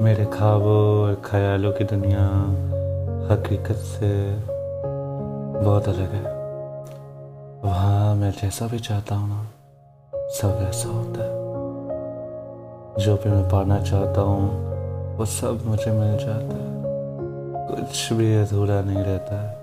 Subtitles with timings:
[0.00, 2.26] मेरे ख्वाबों और ख्यालों की दुनिया
[3.34, 4.36] हकीकत से
[5.64, 6.22] बहुत अलग है।
[7.64, 9.46] वहाँ मैं जैसा भी चाहता हूँ ना,
[10.14, 11.30] सब वैसा होता है।
[13.04, 14.50] जो भी मैं पाना चाहता हूँ,
[15.16, 16.82] वो सब मुझे मिल जाता है।
[17.68, 19.56] कुछ भी अधूरा नहीं रहता है।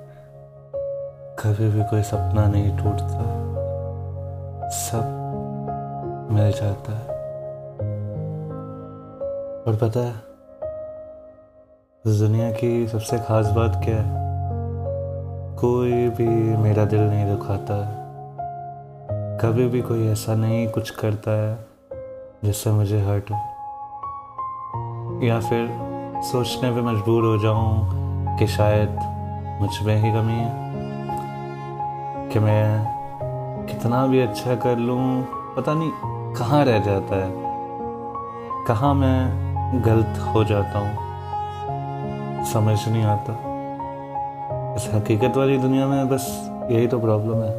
[1.39, 3.23] कभी भी कोई सपना नहीं टूटता।
[4.69, 5.03] सब
[6.31, 7.16] मिल जाता है।
[9.67, 10.13] और पता है,
[12.05, 14.09] इस दुनिया की सबसे ख़ास बात क्या है?
[15.55, 17.95] कोई भी मेरा दिल नहीं दुखाता है।
[19.37, 21.65] कभी भी कोई ऐसा नहीं कुछ करता है,
[22.43, 23.35] जिससे मुझे हर्ट हो।
[25.23, 25.69] या फिर
[26.23, 27.89] सोचने पे मजबूर हो जाऊँ
[28.37, 28.89] कि शायद
[29.61, 30.71] मुझमें ही कमी है।
[32.29, 32.87] कि मैं
[33.65, 35.23] कितना भी अच्छा कर लूँ,
[35.55, 35.91] पता नहीं
[36.33, 37.31] कहाँ रह जाता है।
[38.65, 41.05] कहाँ मैं गलत हो जाता हूँ।
[42.45, 43.33] समझ नहीं आता।
[44.75, 46.27] इस हकीकत वाली दुनिया में बस
[46.71, 47.51] यही तो प्रॉब्लम है।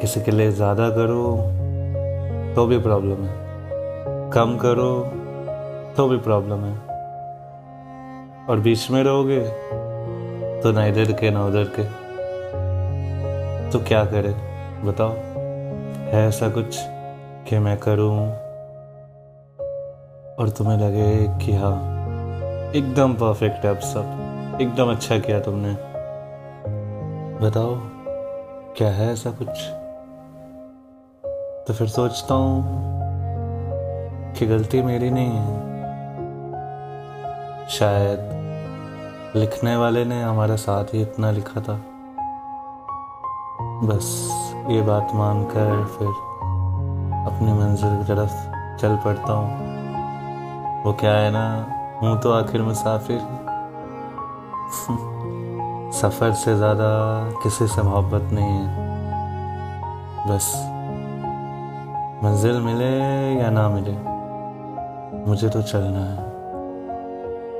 [0.00, 1.36] किसी के लिए ज़्यादा करो
[2.56, 3.34] तो भी प्रॉब्लम है।
[4.30, 5.12] कम करो
[5.96, 6.74] तो भी प्रॉब्लम है।
[8.46, 9.40] और बीच में रहोगे
[10.62, 11.84] तो ना इधर के, ना उधर के।
[13.70, 14.34] तो क्या करे?
[14.84, 15.12] बताओ।
[16.12, 16.76] है ऐसा कुछ
[17.48, 18.45] कि मैं करूँ?
[20.38, 21.76] और तुम्हें लगे कि हाँ
[22.72, 25.72] एकदम परफेक्ट है अब सब। एकदम अच्छा किया तुमने।
[27.46, 27.76] बताओ,
[28.76, 29.48] क्या है ऐसा कुछ?
[31.66, 32.64] तो फिर सोचता हूँ
[34.34, 35.60] कि गलती मेरी नहीं है।
[37.68, 38.18] शायद
[39.36, 41.80] लिखने वाले ने हमारा साथ ही इतना लिखा था।
[43.86, 44.30] बस
[44.70, 46.08] ये बात मानकर फिर
[47.26, 49.75] अपनी मंजिल की तरफ़ चल पड़ता हूँ।
[50.86, 51.66] वो क्या है ना,
[52.02, 53.18] हूँ तो आखिर मुसाफिर।
[55.92, 58.76] सफ़र से ज़्यादा किसी से मोहब्बत नहीं है।
[60.28, 60.52] बस,
[62.24, 63.92] मंजिल मिले या ना मिले,
[65.26, 66.16] मुझे तो चलना है।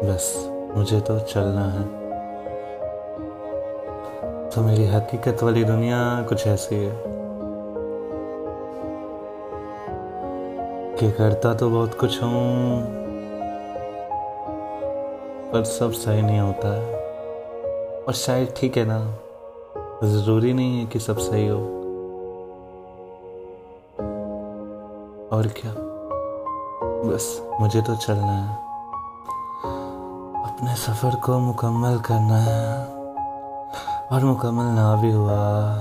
[0.04, 1.84] बस, मुझे तो चलना है।
[4.50, 7.02] तो मेरी हकीकत वाली दुनिया कुछ ऐसी है
[10.96, 13.05] कि करता तो बहुत कुछ हूँ
[15.52, 16.96] पर सब सही नहीं होता है।
[18.04, 19.14] और शायद ठीक है ना,
[20.06, 21.58] ज़रूरी नहीं है कि सब सही हो।
[25.32, 25.74] और क्या?
[26.82, 28.54] बस मुझे तो चलना है।
[30.44, 32.86] अपने सफ़र को मुकम्मल करना है।
[34.12, 35.76] और मुकम्मल ना भी हुआ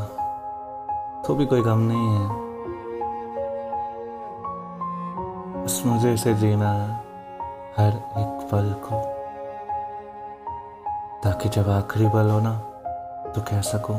[1.22, 2.30] तो भी कोई गम नहीं है।
[5.64, 6.96] बस मुझे इसे जीना है,
[7.78, 9.15] हर एक पल को।
[11.26, 12.52] ताकि जब आखिरी बल हो ना
[13.36, 13.94] तो कह सको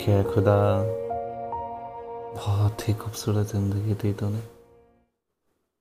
[0.00, 0.56] क्या खुदा
[2.36, 4.42] बहुत ही खूबसूरत ज़िंदगी दी तूने।